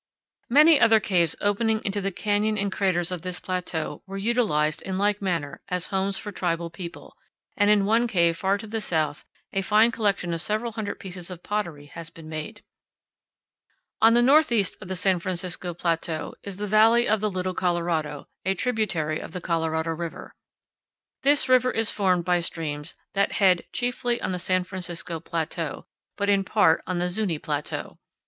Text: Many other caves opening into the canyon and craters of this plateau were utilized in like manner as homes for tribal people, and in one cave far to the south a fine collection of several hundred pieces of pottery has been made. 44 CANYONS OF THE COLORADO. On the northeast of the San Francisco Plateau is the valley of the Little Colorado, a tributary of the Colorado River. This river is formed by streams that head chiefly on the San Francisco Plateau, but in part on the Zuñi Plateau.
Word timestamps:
Many 0.49 0.79
other 0.79 0.99
caves 0.99 1.35
opening 1.41 1.79
into 1.85 2.01
the 2.01 2.11
canyon 2.11 2.57
and 2.57 2.71
craters 2.71 3.11
of 3.11 3.21
this 3.21 3.39
plateau 3.39 4.01
were 4.07 4.17
utilized 4.17 4.81
in 4.81 4.97
like 4.97 5.21
manner 5.21 5.61
as 5.69 5.89
homes 5.89 6.17
for 6.17 6.31
tribal 6.31 6.71
people, 6.71 7.15
and 7.55 7.69
in 7.69 7.85
one 7.85 8.07
cave 8.07 8.35
far 8.35 8.57
to 8.57 8.65
the 8.65 8.81
south 8.81 9.25
a 9.53 9.61
fine 9.61 9.91
collection 9.91 10.33
of 10.33 10.41
several 10.41 10.71
hundred 10.71 10.97
pieces 10.99 11.29
of 11.29 11.43
pottery 11.43 11.85
has 11.85 12.09
been 12.09 12.27
made. 12.27 12.63
44 13.99 13.99
CANYONS 14.01 14.01
OF 14.01 14.01
THE 14.01 14.01
COLORADO. 14.01 14.07
On 14.07 14.13
the 14.25 14.31
northeast 14.33 14.81
of 14.81 14.87
the 14.87 14.95
San 14.95 15.19
Francisco 15.19 15.73
Plateau 15.75 16.33
is 16.41 16.57
the 16.57 16.65
valley 16.65 17.07
of 17.07 17.19
the 17.21 17.29
Little 17.29 17.53
Colorado, 17.53 18.27
a 18.43 18.55
tributary 18.55 19.19
of 19.19 19.33
the 19.33 19.39
Colorado 19.41 19.91
River. 19.91 20.33
This 21.21 21.47
river 21.47 21.69
is 21.69 21.91
formed 21.91 22.25
by 22.25 22.39
streams 22.39 22.95
that 23.13 23.33
head 23.33 23.65
chiefly 23.71 24.19
on 24.19 24.31
the 24.31 24.39
San 24.39 24.63
Francisco 24.63 25.19
Plateau, 25.19 25.85
but 26.17 26.27
in 26.27 26.43
part 26.43 26.81
on 26.87 26.97
the 26.97 27.05
Zuñi 27.05 27.39
Plateau. 27.39 27.99